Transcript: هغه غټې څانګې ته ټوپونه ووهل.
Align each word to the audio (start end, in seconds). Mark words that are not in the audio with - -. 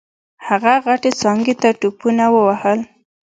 هغه 0.47 0.73
غټې 0.85 1.11
څانګې 1.21 1.53
ته 1.61 1.69
ټوپونه 1.79 2.25
ووهل. 2.33 2.79